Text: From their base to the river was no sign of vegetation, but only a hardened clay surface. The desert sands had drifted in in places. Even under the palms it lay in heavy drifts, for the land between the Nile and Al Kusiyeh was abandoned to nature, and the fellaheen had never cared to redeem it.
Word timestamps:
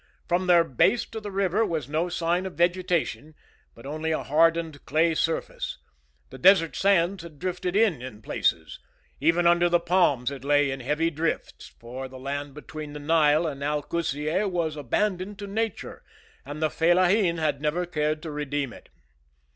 From 0.27 0.47
their 0.47 0.63
base 0.63 1.05
to 1.05 1.19
the 1.19 1.29
river 1.29 1.63
was 1.63 1.87
no 1.87 2.09
sign 2.09 2.47
of 2.47 2.55
vegetation, 2.55 3.35
but 3.75 3.85
only 3.85 4.09
a 4.09 4.23
hardened 4.23 4.83
clay 4.83 5.13
surface. 5.13 5.77
The 6.31 6.39
desert 6.39 6.75
sands 6.75 7.21
had 7.21 7.37
drifted 7.37 7.75
in 7.75 8.01
in 8.01 8.23
places. 8.23 8.79
Even 9.19 9.45
under 9.45 9.69
the 9.69 9.79
palms 9.79 10.31
it 10.31 10.43
lay 10.43 10.71
in 10.71 10.79
heavy 10.79 11.11
drifts, 11.11 11.67
for 11.79 12.07
the 12.07 12.17
land 12.17 12.55
between 12.55 12.93
the 12.93 12.99
Nile 12.99 13.45
and 13.45 13.63
Al 13.63 13.83
Kusiyeh 13.83 14.49
was 14.49 14.75
abandoned 14.75 15.37
to 15.37 15.45
nature, 15.45 16.01
and 16.47 16.63
the 16.63 16.71
fellaheen 16.71 17.37
had 17.37 17.61
never 17.61 17.85
cared 17.85 18.23
to 18.23 18.31
redeem 18.31 18.73
it. 18.73 18.89